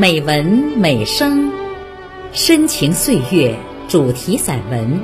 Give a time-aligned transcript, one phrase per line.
[0.00, 0.42] 美文
[0.78, 1.52] 美声，
[2.32, 3.54] 深情岁月
[3.86, 4.98] 主题散文。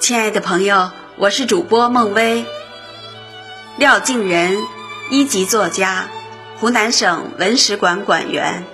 [0.00, 2.42] 亲爱的朋友，我是主播孟薇。
[3.76, 4.56] 廖静仁，
[5.10, 6.08] 一级作家，
[6.60, 8.64] 湖南省文史馆馆员，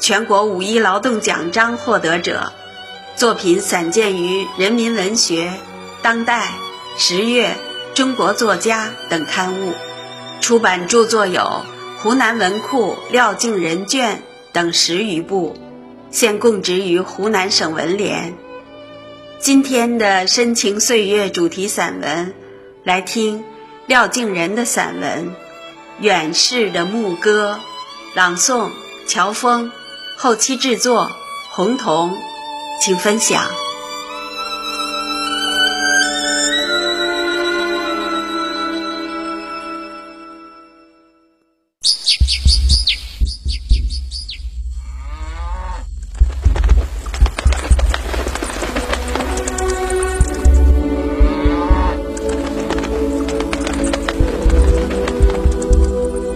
[0.00, 2.52] 全国五一劳动奖章获得者，
[3.14, 5.44] 作品散见于《人民文学》
[6.02, 6.40] 《当代》
[6.98, 7.50] 《十月》
[7.94, 9.74] 《中国作家》等刊物，
[10.40, 11.40] 出版著作有
[12.02, 14.16] 《湖南文库廖静仁卷》
[14.52, 15.56] 等十余部，
[16.10, 18.36] 现供职于湖南省文联。
[19.38, 22.34] 今天的深情岁月主题散文，
[22.82, 23.44] 来听。
[23.88, 25.30] 廖静仁的散文
[26.00, 27.58] 《远逝的牧歌》，
[28.14, 28.68] 朗诵
[29.06, 29.72] 乔峰，
[30.14, 31.10] 后期制作
[31.48, 32.14] 红彤，
[32.82, 33.42] 请分享。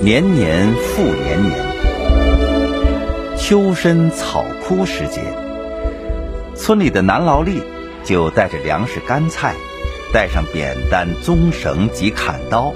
[0.03, 1.57] 年年复年年，
[3.39, 5.21] 秋深草枯时节，
[6.57, 7.63] 村里的男劳力
[8.03, 9.55] 就带着粮食、干菜，
[10.13, 12.75] 带上扁担、棕绳及砍刀，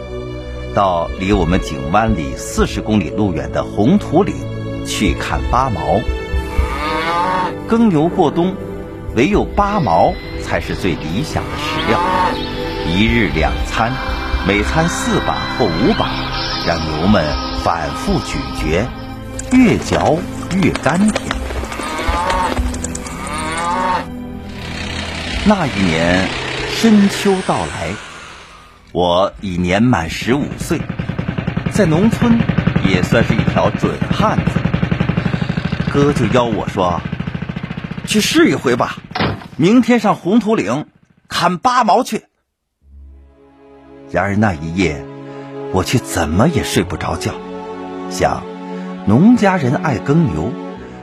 [0.72, 4.36] 到离我们井湾里四十公里路远的红土岭
[4.86, 6.00] 去砍八毛。
[7.66, 8.54] 耕牛过冬，
[9.16, 10.12] 唯有八毛
[10.44, 11.98] 才是最理想的食料。
[12.86, 13.90] 一日两餐，
[14.46, 16.08] 每餐四把或五把。
[16.66, 17.24] 让牛们
[17.62, 18.84] 反复咀嚼，
[19.52, 20.18] 越嚼
[20.60, 21.30] 越甘甜。
[25.44, 26.26] 那一年
[26.74, 27.92] 深秋到来，
[28.90, 30.80] 我已年满十五岁，
[31.70, 32.36] 在农村
[32.84, 34.50] 也算是一条准汉子。
[35.92, 37.00] 哥就邀我说
[38.06, 38.96] ：“去试一回吧，
[39.56, 40.88] 明天上红土岭
[41.28, 42.24] 砍八毛去。”
[44.16, 45.04] 然而那一夜。
[45.74, 47.32] 我却怎么也睡不着觉，
[48.08, 48.42] 想，
[49.06, 50.52] 农家人爱耕牛，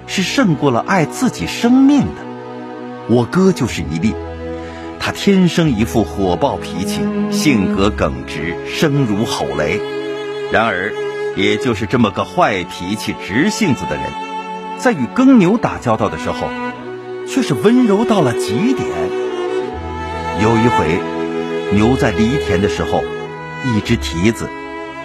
[0.07, 2.23] 是胜过了爱自己生命的。
[3.09, 4.15] 我哥就是一例，
[4.99, 9.79] 他天生一副火爆脾气，性格耿直，声如吼雷。
[10.51, 10.91] 然而，
[11.35, 14.05] 也就是这么个坏脾气、直性子的人，
[14.79, 16.47] 在与耕牛打交道的时候，
[17.27, 18.87] 却是温柔到了极点。
[20.41, 20.99] 有一回，
[21.73, 23.03] 牛在犁田的时候。
[23.65, 24.49] 一只蹄子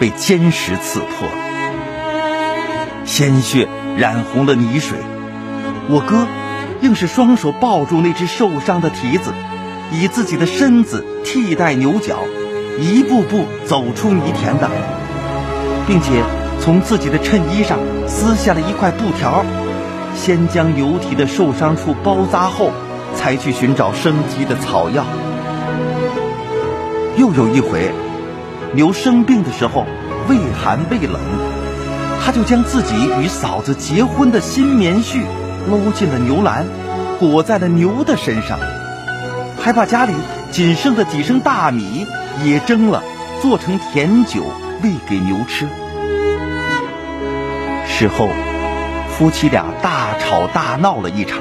[0.01, 1.35] 被尖石刺破了，
[3.05, 4.99] 鲜血染红了泥水。
[5.89, 6.27] 我哥
[6.81, 9.31] 硬是双手抱住那只受伤的蹄子，
[9.93, 12.19] 以自己的身子替代牛角，
[12.81, 14.69] 一步步走出泥田的，
[15.87, 16.25] 并且
[16.61, 17.79] 从自己的衬衣上
[18.09, 19.45] 撕下了一块布条，
[20.17, 22.73] 先将牛蹄的受伤处包扎后，
[23.15, 25.05] 才去寻找生机的草药。
[27.19, 27.93] 又有一回。
[28.75, 29.87] 牛生病的时候，
[30.29, 31.21] 畏寒畏冷，
[32.23, 35.23] 他就将自己与嫂子结婚的新棉絮
[35.69, 36.67] 搂进了牛栏，
[37.19, 38.59] 裹在了牛的身上，
[39.59, 40.13] 还把家里
[40.53, 42.07] 仅剩的几升大米
[42.45, 43.03] 也蒸了，
[43.41, 44.45] 做成甜酒
[44.83, 45.67] 喂给牛吃。
[47.87, 48.29] 事后，
[49.17, 51.41] 夫妻俩大吵大闹了一场，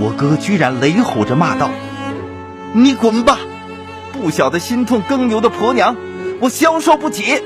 [0.00, 1.70] 我哥居然雷吼着骂道
[2.72, 3.38] ：“你滚吧！”
[4.16, 5.96] 不晓得心痛耕牛的婆娘，
[6.40, 7.42] 我消受不起。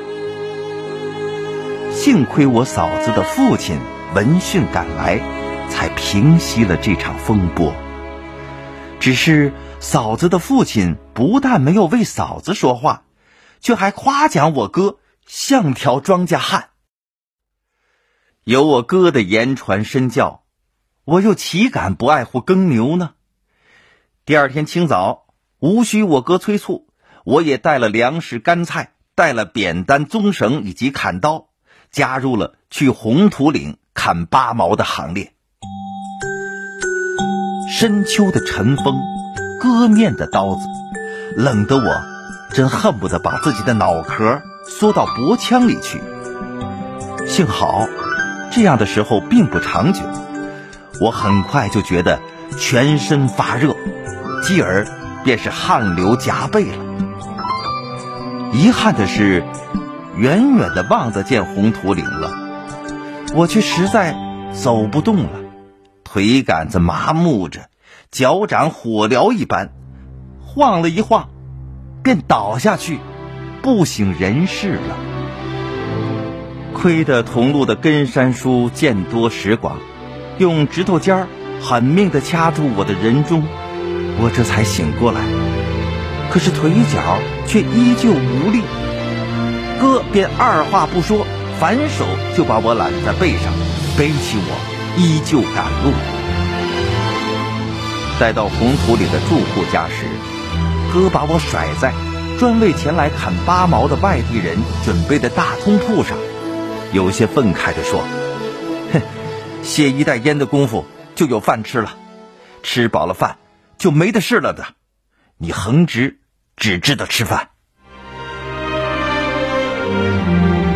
[1.92, 3.78] 幸亏我嫂子的父亲
[4.14, 5.20] 闻讯赶来，
[5.68, 7.74] 才平息了这场风波。
[9.00, 13.02] 只是嫂子的父亲不但没有为嫂子说话，
[13.60, 16.70] 却还夸奖我哥像条庄稼汉。
[18.44, 20.44] 有我哥的言传身教，
[21.04, 23.14] 我又岂敢不爱护耕牛呢？
[24.24, 25.26] 第二天清早。
[25.60, 26.86] 无需我哥催促，
[27.22, 31.48] 我也带了粮食、干菜，带了扁担、棕绳以及砍刀，
[31.92, 35.34] 加入了去红土岭砍八毛的行列。
[37.70, 38.98] 深秋的晨风，
[39.60, 40.60] 割面的刀子，
[41.36, 42.02] 冷得我
[42.54, 46.00] 真恨不得把自己的脑壳缩到脖腔里去。
[47.26, 47.86] 幸好，
[48.50, 50.00] 这样的时候并不长久，
[51.02, 52.18] 我很快就觉得
[52.58, 53.76] 全身发热，
[54.42, 54.86] 继而。
[55.24, 56.84] 便是汗流浃背了。
[58.52, 59.44] 遗憾的是，
[60.16, 62.30] 远远的望得见红土岭了，
[63.34, 64.16] 我却实在
[64.52, 65.30] 走不动了，
[66.02, 67.68] 腿杆子麻木着，
[68.10, 69.70] 脚掌火燎一般，
[70.40, 71.28] 晃了一晃，
[72.02, 72.98] 便倒下去，
[73.62, 74.96] 不省人事了。
[76.74, 79.76] 亏得同路的根山叔见多识广，
[80.38, 81.28] 用指头尖儿
[81.60, 83.44] 狠命的掐住我的人中，
[84.22, 85.20] 我这才醒过来。
[86.30, 88.62] 可是腿脚却依旧无力，
[89.80, 91.26] 哥便二话不说，
[91.58, 92.06] 反手
[92.36, 93.52] 就把我揽在背上，
[93.98, 94.54] 背起我，
[94.96, 95.92] 依旧赶路。
[98.20, 100.06] 待到红土岭的住户家时，
[100.92, 101.92] 哥把我甩在
[102.38, 106.16] 专为前来砍八毛的外地人准备的大通铺上，
[106.92, 108.04] 有些愤慨地说
[108.92, 109.00] ：“哼，
[109.62, 110.84] 歇一袋烟的功夫
[111.16, 111.96] 就有饭吃了，
[112.62, 113.38] 吃饱了饭
[113.80, 114.64] 就没得事了的，
[115.38, 116.18] 你横直。”
[116.60, 117.48] 只知道吃饭。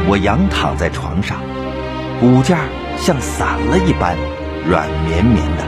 [0.09, 1.43] 我仰躺在床上，
[2.19, 2.61] 骨架
[2.97, 4.17] 像散了一般，
[4.67, 5.65] 软绵绵的。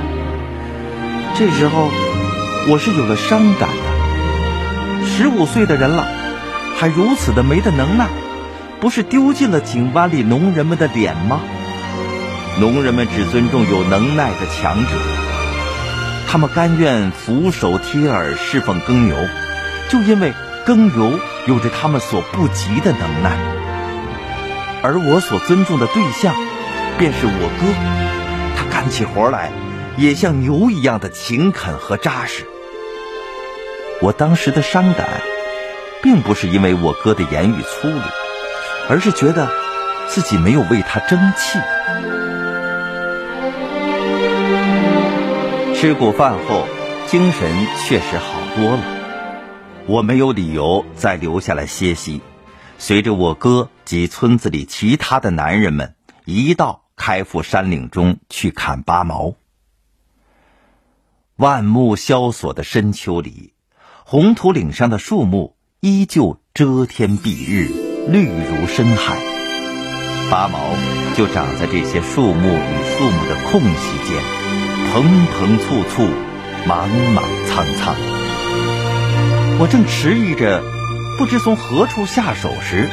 [1.34, 1.90] 这时候，
[2.70, 5.06] 我是有了伤感的。
[5.06, 6.08] 十五岁的人了，
[6.78, 8.08] 还如此的没的能耐，
[8.80, 11.42] 不是丢尽了井湾里农人们的脸吗？
[12.58, 14.90] 农人们只尊重有能耐的强者，
[16.26, 19.16] 他们甘愿俯首贴耳侍奉耕牛。
[19.88, 20.32] 就因为
[20.66, 23.36] 耕牛有着他们所不及的能耐，
[24.82, 26.34] 而我所尊重的对象，
[26.98, 27.66] 便是我哥。
[28.56, 29.52] 他干起活来，
[29.96, 32.44] 也像牛一样的勤恳和扎实。
[34.02, 35.06] 我当时的伤感，
[36.02, 38.00] 并不是因为我哥的言语粗鲁，
[38.88, 39.48] 而是觉得
[40.08, 41.60] 自己没有为他争气。
[45.78, 46.66] 吃过饭后，
[47.06, 48.80] 精神确实好多了。
[49.86, 52.22] 我没有理由再留下来歇息，
[52.78, 55.94] 随着我哥及村子里其他的男人们
[56.24, 59.34] 一道开赴山岭中去砍八毛。
[61.36, 63.52] 万木萧索的深秋里，
[64.02, 67.68] 红土岭上的树木依旧遮天蔽日，
[68.08, 69.18] 绿如深海。
[70.30, 70.58] 八毛
[71.14, 74.22] 就长在这些树木与树木的空隙间，
[74.96, 76.08] 蓬蓬簇簇，
[76.66, 77.94] 莽莽苍苍。
[79.58, 80.62] 我正迟疑着，
[81.18, 82.88] 不知从何处下手时，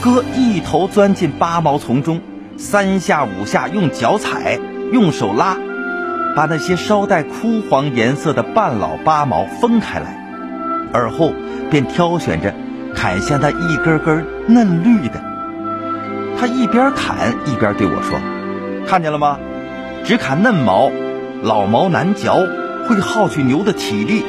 [0.00, 2.20] 哥一头钻进八毛丛中，
[2.56, 4.60] 三下五下用脚踩，
[4.92, 5.56] 用手拉，
[6.36, 10.16] 把那些稍带枯黄颜色的半老八毛分开来，
[10.92, 11.32] 而后
[11.72, 12.54] 便挑选着
[12.94, 15.20] 砍下那一根根嫩绿的。
[16.38, 18.20] 他一边砍一边对我说
[18.86, 19.40] ：“看见了吗？
[20.04, 20.88] 只砍嫩毛，
[21.42, 22.46] 老毛难嚼，
[22.86, 24.24] 会耗去牛的体力。”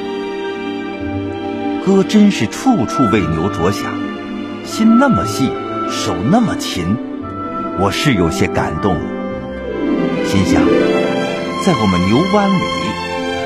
[1.86, 3.94] 哥真是处处为牛着想，
[4.66, 5.52] 心那么细，
[5.92, 6.98] 手那么勤，
[7.78, 8.96] 我是有些感动。
[10.26, 10.64] 心想，
[11.66, 12.64] 在我们牛湾里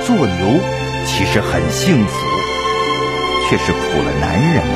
[0.06, 0.60] 做牛
[1.06, 2.14] 其实很幸福，
[3.50, 4.76] 却是苦了男人们。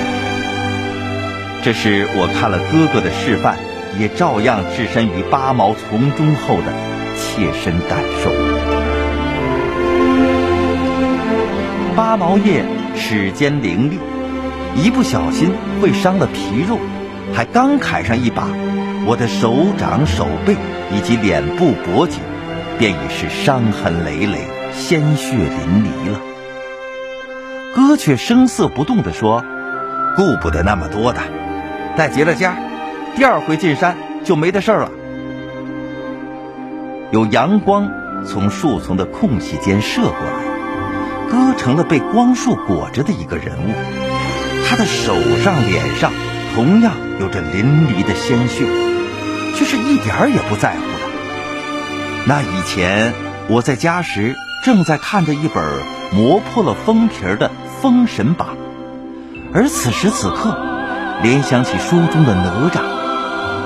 [1.63, 3.57] 这是我看了哥哥的示范，
[3.99, 6.73] 也照样置身于八毛丛中后的
[7.15, 8.80] 切身感受。
[11.95, 12.65] 八毛叶。
[12.93, 13.97] 齿尖凌厉，
[14.75, 16.77] 一不小心会伤了皮肉，
[17.33, 18.45] 还刚砍上一把，
[19.07, 20.55] 我的手掌、手背
[20.93, 22.19] 以及脸部、脖颈，
[22.77, 26.19] 便已是伤痕累累、鲜血淋漓了。
[27.73, 29.43] 哥却声色不动地说
[30.15, 31.21] ：“顾不得那么多的，
[31.95, 32.51] 待结了痂，
[33.15, 34.91] 第二回进山就没的事了。”
[37.11, 37.89] 有阳光
[38.25, 40.50] 从树丛的空隙间射过来。
[41.31, 43.71] 哥成了被光束裹着的一个人物，
[44.67, 46.11] 他的手上、脸上
[46.53, 48.65] 同样有着淋漓的鲜血，
[49.55, 52.25] 却是一点儿也不在乎的。
[52.27, 53.13] 那以前
[53.47, 54.35] 我在家时，
[54.65, 55.63] 正在看着一本
[56.11, 57.49] 磨破了封皮的
[57.81, 58.49] 《封神榜》，
[59.53, 60.57] 而此时此刻，
[61.23, 62.81] 联想起书中的哪吒，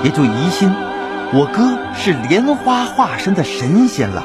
[0.04, 0.72] 也就疑心
[1.32, 4.22] 我哥是莲花化身的神仙了。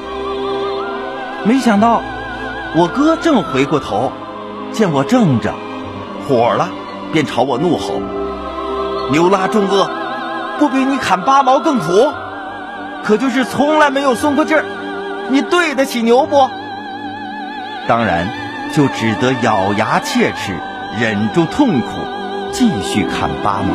[1.44, 2.04] 没想到。
[2.74, 4.14] 我哥正回过头，
[4.72, 5.54] 见我正着，
[6.26, 6.70] 火了，
[7.12, 8.02] 便朝我怒吼
[9.12, 9.90] ：“牛拉重恶，
[10.58, 12.14] 不比你砍八毛更苦？
[13.04, 14.64] 可就是从来没有松过劲儿，
[15.30, 16.50] 你对得起牛不？”
[17.90, 18.30] 当然，
[18.74, 20.56] 就只得咬牙切齿，
[20.98, 21.88] 忍住痛苦，
[22.54, 23.74] 继续砍八毛。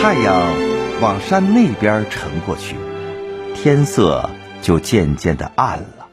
[0.00, 0.36] 太阳
[1.00, 2.76] 往山那边沉过去。
[3.62, 4.30] 天色
[4.62, 6.08] 就渐渐的暗了，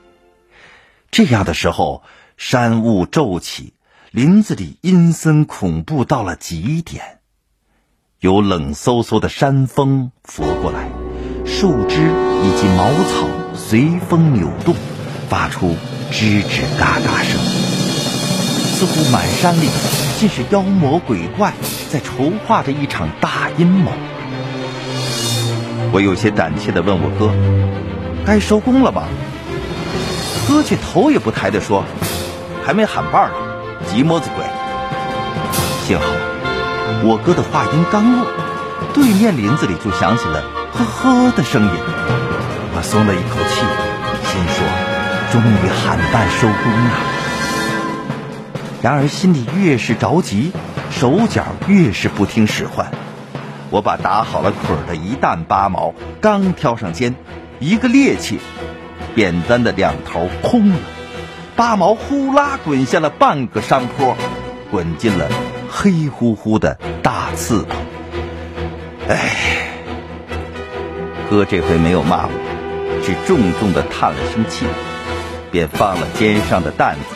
[1.09, 2.03] 这样的时候，
[2.35, 3.71] 山雾骤起，
[4.11, 7.19] 林子里阴森恐怖到了极点，
[8.19, 10.89] 有冷飕飕的山风拂过来，
[11.45, 12.11] 树枝
[12.43, 14.75] 以及茅草随风扭动，
[15.29, 15.77] 发出
[16.11, 17.39] 吱吱嘎嘎声，
[18.75, 19.69] 似乎满山里
[20.19, 21.53] 尽是妖魔鬼怪
[21.89, 23.93] 在筹划着一场大阴谋。
[25.97, 27.31] 我有些胆怯地问我哥
[28.23, 29.07] ：“该收工了吧？”
[30.47, 31.83] 哥却头也不抬地说
[32.63, 33.35] ：“还没喊伴呢。”
[33.89, 34.45] 急么子鬼！
[35.87, 36.05] 幸好
[37.03, 38.27] 我哥的话音刚落，
[38.93, 40.43] 对面林子里就响起了
[40.77, 41.71] “呵呵”的声音。
[42.75, 43.65] 我松了一口气，
[44.29, 44.61] 心说：
[45.31, 46.91] 终于喊伴收工了。
[48.83, 50.51] 然而心里越是着急，
[50.91, 52.91] 手脚越是不听使唤。
[53.69, 57.15] 我把打好了捆的一担八毛刚挑上肩，
[57.59, 58.37] 一个趔趄，
[59.13, 60.77] 扁担的两头空了。
[61.55, 64.15] 八毛呼啦滚下了半个山坡，
[64.71, 65.27] 滚进了
[65.69, 67.77] 黑乎乎的大刺棚。
[69.09, 69.69] 哎，
[71.29, 74.65] 哥这回没有骂我，只重重的叹了声气，
[75.51, 77.15] 便放了肩上的担子，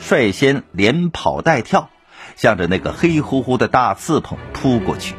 [0.00, 1.90] 率先连跑带跳，
[2.34, 5.14] 向着那个黑乎乎的大刺棚扑过去。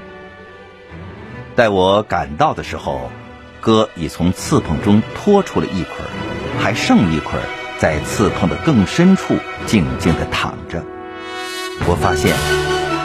[1.53, 3.09] 待我赶到的时候，
[3.61, 6.05] 哥已从刺棚中拖出了一捆，
[6.59, 7.39] 还剩一捆。
[7.79, 10.81] 在刺碰的更深处，静静地躺着。
[11.85, 12.33] 我发现，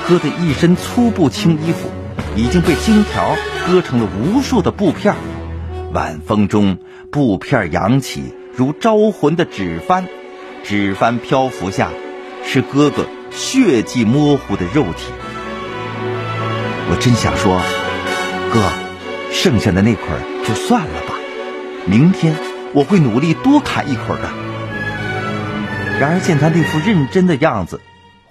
[0.07, 1.91] 哥的一身粗布青衣服
[2.37, 3.35] 已经被荆条
[3.67, 5.17] 割成了无数的布片。
[5.93, 6.79] 晚风中，
[7.11, 10.07] 布片扬起，如招魂的纸帆，
[10.63, 11.91] 纸帆漂浮下，
[12.45, 15.13] 是哥哥血迹模糊的肉体。
[16.91, 17.61] 我真想说，
[18.53, 18.71] 哥，
[19.31, 20.07] 剩下的那捆
[20.45, 21.15] 就算了吧，
[21.87, 22.35] 明天
[22.73, 24.29] 我会努力多砍一捆的。
[26.01, 27.81] 然而见他那副认真的样子，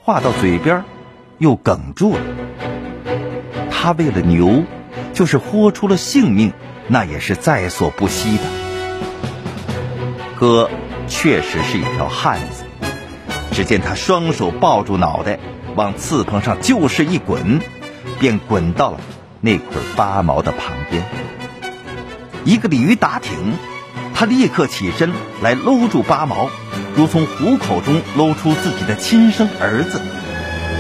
[0.01, 0.83] 话到嘴边
[1.37, 2.21] 又哽住了。
[3.69, 4.63] 他为了牛，
[5.13, 6.53] 就是豁出了性命，
[6.87, 8.43] 那也是在所不惜的。
[10.35, 10.69] 哥
[11.07, 12.63] 确实是一条汉子。
[13.51, 15.39] 只见他双手抱住脑袋，
[15.75, 17.59] 往刺棚上就是一滚，
[18.19, 18.99] 便滚到了
[19.41, 21.03] 那捆八毛的旁边。
[22.43, 23.53] 一个鲤鱼打挺，
[24.13, 26.49] 他立刻起身来搂住八毛。
[26.95, 30.01] 如从虎口中搂出自己的亲生儿子，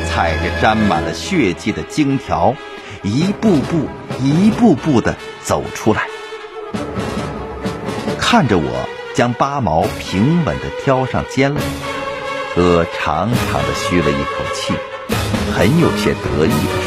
[0.09, 2.55] 踩着沾满了血迹的荆条，
[3.03, 3.87] 一步步、
[4.19, 6.07] 一步步地走出来，
[8.17, 11.61] 看着我将八毛平稳地挑上肩来，
[12.55, 14.73] 哥长长的吁了一口气，
[15.53, 16.81] 很有些得意地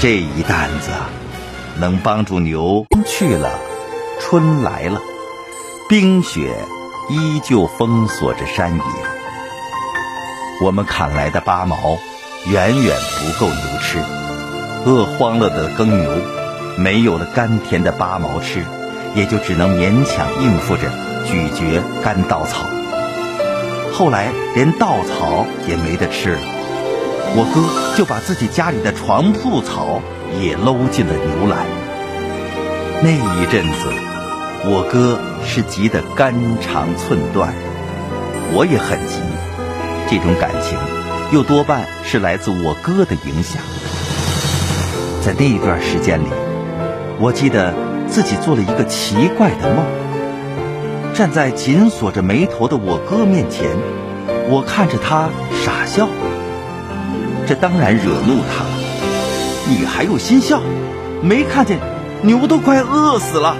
[0.00, 0.90] 这一担子
[1.78, 3.58] 能帮助牛去了，
[4.18, 5.00] 春来了，
[5.88, 6.54] 冰雪。”
[7.12, 8.82] 依旧封锁着山野，
[10.62, 11.98] 我们砍来的八毛
[12.46, 13.98] 远远不够牛吃，
[14.86, 16.08] 饿慌了的耕牛
[16.76, 18.64] 没有了甘甜的八毛吃，
[19.16, 20.82] 也就只能勉强应付着
[21.26, 22.64] 咀嚼干稻草。
[23.92, 26.40] 后来连稻草也没得吃了，
[27.36, 30.00] 我哥就把自己家里的床铺草
[30.40, 31.66] 也搂进了牛栏。
[33.02, 34.10] 那一阵子。
[34.62, 37.54] 我哥是急得肝肠寸断，
[38.52, 39.16] 我也很急。
[40.06, 40.76] 这种感情，
[41.32, 43.62] 又多半是来自我哥的影响。
[45.24, 46.26] 在那一段时间里，
[47.18, 47.72] 我记得
[48.06, 49.82] 自己做了一个奇怪的梦。
[51.14, 53.66] 站在紧锁着眉头的我哥面前，
[54.50, 55.30] 我看着他
[55.64, 56.06] 傻笑。
[57.50, 58.70] 这当然惹怒他了。
[59.66, 60.62] 你还有心笑？
[61.20, 61.80] 没看见
[62.22, 63.56] 牛都快饿死了。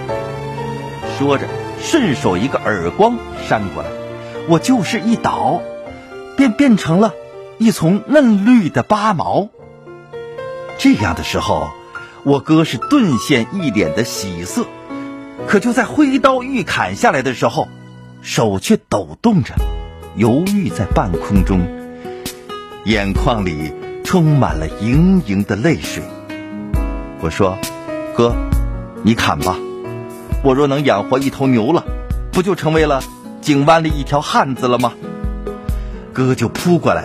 [1.19, 1.49] 说着，
[1.83, 3.19] 顺手一个耳光
[3.49, 3.89] 扇过来，
[4.49, 5.61] 我就是一倒，
[6.37, 7.15] 便变成了
[7.59, 9.49] 一丛嫩绿的八毛。
[10.79, 11.71] 这样的时候，
[12.23, 14.67] 我哥是顿现一脸的喜色，
[15.49, 17.67] 可就在挥刀欲砍下来的时候，
[18.23, 19.55] 手却抖动着，
[20.15, 21.67] 犹豫在半空中，
[22.85, 23.73] 眼眶里
[24.11, 26.03] 充满了盈盈的泪水。
[27.21, 27.57] 我说
[28.13, 28.35] ：“哥，
[29.05, 29.55] 你砍吧。”
[30.43, 31.85] 我若能养活一头牛了，
[32.33, 33.01] 不就成为了
[33.41, 34.95] 井湾里一条汉子了吗？
[36.13, 37.05] 哥就扑过来，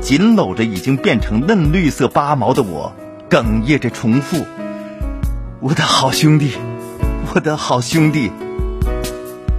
[0.00, 2.94] 紧搂着已经变成嫩绿色八毛的我，
[3.28, 4.46] 哽咽着重复
[5.60, 6.52] ：“我的好兄弟，
[7.34, 8.32] 我的好兄弟。”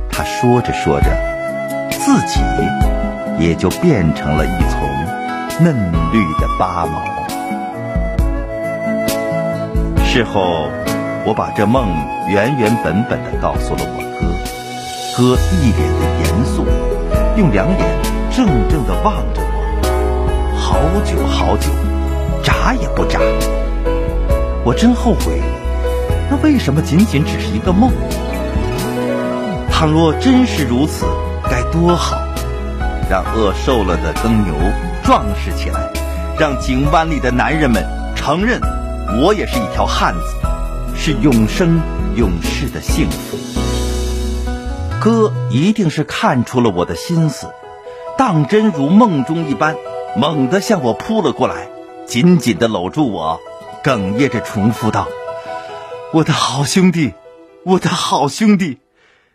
[0.09, 1.15] 他说着说着，
[1.91, 2.39] 自己
[3.39, 4.78] 也就变成了一丛
[5.61, 5.75] 嫩
[6.11, 7.03] 绿的八毛。
[10.03, 10.69] 事后。
[11.25, 11.85] 我把这梦
[12.29, 16.65] 原原本本的告诉了我哥，哥一脸的严肃，
[17.37, 17.77] 用两眼
[18.31, 20.55] 怔怔的望着我。
[20.57, 21.69] 好久好久，
[22.41, 23.19] 眨也不眨。
[24.63, 25.41] 我真后悔，
[26.31, 27.91] 那为什么仅仅只是一个梦？
[29.69, 31.05] 倘若真是如此，
[31.43, 32.17] 该多好！
[33.09, 34.53] 让饿瘦了的耕牛
[35.09, 35.91] 壮实起来，
[36.37, 37.83] 让井湾里的男人们
[38.15, 38.61] 承认，
[39.19, 40.35] 我也是一条汉子，
[40.95, 41.81] 是永生
[42.15, 43.35] 永世的幸福。
[45.01, 47.51] 哥一定是看出了我的心思，
[48.19, 49.75] 当真如梦中一般，
[50.15, 51.69] 猛地向我扑了过来，
[52.05, 53.39] 紧紧地搂住我，
[53.83, 55.07] 哽咽着重复道
[56.13, 57.15] ：“我的好兄弟，
[57.63, 58.77] 我的好兄弟，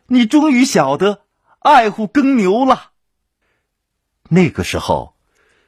[0.06, 1.22] 你终于晓得
[1.58, 2.90] 爱护耕牛了。”
[4.30, 5.13] 那个时候，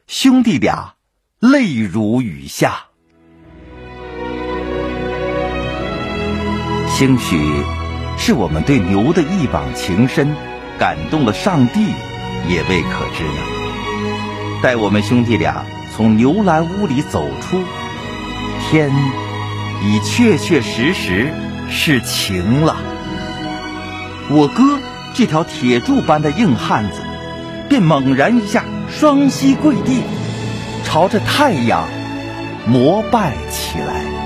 [0.06, 0.94] 兄弟俩
[1.40, 2.84] 泪如雨下。
[6.86, 7.36] 兴许
[8.16, 10.36] 是我们对牛的一往情深，
[10.78, 11.80] 感动了上帝，
[12.48, 14.60] 也未可知呢。
[14.62, 17.64] 待我们兄弟俩从牛栏屋里走出，
[18.62, 18.92] 天
[19.82, 21.32] 已确确实实
[21.68, 22.76] 是晴了。
[24.30, 24.78] 我哥
[25.14, 27.02] 这条铁柱般的硬汉子。
[27.68, 30.02] 便猛然一下，双膝跪地，
[30.84, 31.86] 朝着太阳
[32.66, 34.25] 膜拜起来。